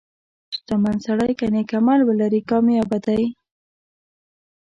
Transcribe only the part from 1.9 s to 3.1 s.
ولري، کامیابه